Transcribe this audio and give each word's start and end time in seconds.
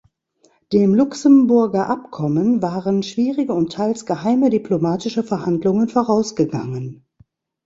Dem 0.73 0.95
Luxemburger 0.95 1.87
Abkommen 1.87 2.63
waren 2.63 3.03
schwierige 3.03 3.53
und 3.53 3.71
teils 3.71 4.07
geheime 4.07 4.49
diplomatische 4.49 5.21
Verhandlungen 5.23 5.89
vorausgegangen. 5.89 7.05